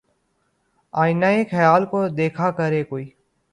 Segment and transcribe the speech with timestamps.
[0.93, 3.05] آئینۂ خیال کو دیکھا کرے کوئی